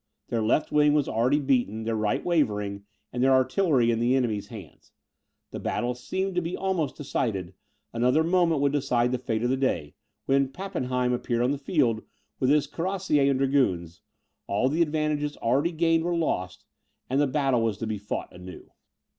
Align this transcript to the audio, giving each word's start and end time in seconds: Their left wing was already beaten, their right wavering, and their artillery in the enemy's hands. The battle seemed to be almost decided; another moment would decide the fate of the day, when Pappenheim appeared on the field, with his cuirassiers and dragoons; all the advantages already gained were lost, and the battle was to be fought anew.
Their 0.29 0.41
left 0.41 0.71
wing 0.71 0.95
was 0.95 1.07
already 1.07 1.39
beaten, 1.39 1.83
their 1.83 1.95
right 1.95 2.25
wavering, 2.25 2.85
and 3.13 3.21
their 3.21 3.33
artillery 3.33 3.91
in 3.91 3.99
the 3.99 4.15
enemy's 4.15 4.47
hands. 4.47 4.93
The 5.51 5.59
battle 5.59 5.93
seemed 5.93 6.33
to 6.33 6.41
be 6.41 6.57
almost 6.57 6.95
decided; 6.95 7.53
another 7.93 8.23
moment 8.23 8.61
would 8.61 8.71
decide 8.71 9.11
the 9.11 9.19
fate 9.19 9.43
of 9.43 9.51
the 9.51 9.57
day, 9.57 9.93
when 10.25 10.49
Pappenheim 10.51 11.13
appeared 11.13 11.43
on 11.43 11.51
the 11.51 11.59
field, 11.59 12.01
with 12.39 12.49
his 12.49 12.65
cuirassiers 12.65 13.29
and 13.29 13.37
dragoons; 13.37 14.01
all 14.47 14.69
the 14.69 14.81
advantages 14.81 15.37
already 15.37 15.71
gained 15.71 16.03
were 16.03 16.15
lost, 16.17 16.65
and 17.07 17.21
the 17.21 17.27
battle 17.27 17.61
was 17.61 17.77
to 17.77 17.85
be 17.85 17.99
fought 17.99 18.33
anew. 18.33 18.71